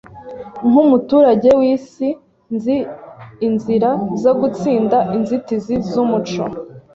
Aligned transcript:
Nkumuturage 0.69 1.49
wisi, 1.59 2.07
nzi 2.55 2.77
inzira 3.47 3.89
zo 4.21 4.31
gutsinda 4.39 4.97
inzitizi 5.15 5.75
zumuco. 5.89 6.43